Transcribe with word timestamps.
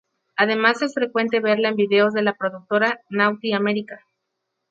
Además 0.35 0.81
es 0.81 0.95
frecuente 0.95 1.39
verla 1.41 1.69
en 1.69 1.75
videos 1.75 2.11
de 2.11 2.23
la 2.23 2.33
productora 2.33 3.01
Naughty 3.11 3.53
America. 3.53 4.01